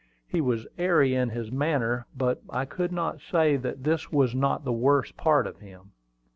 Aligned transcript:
He 0.27 0.41
was 0.41 0.65
airy 0.79 1.13
in 1.13 1.29
his 1.29 1.51
manner; 1.51 2.07
but 2.17 2.41
I 2.49 2.65
could 2.65 2.91
not 2.91 3.19
say 3.21 3.55
that 3.57 3.83
this 3.83 4.11
was 4.11 4.33
not 4.33 4.63
the 4.65 4.73
worst 4.73 5.15
part 5.15 5.45
of 5.45 5.59
him. 5.59 5.91